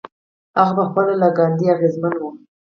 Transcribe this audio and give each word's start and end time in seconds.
هغه 0.67 0.73
پخپله 0.77 1.13
له 1.21 1.29
ګاندي 1.37 1.65
اغېزمن 1.75 2.13
و. 2.21 2.23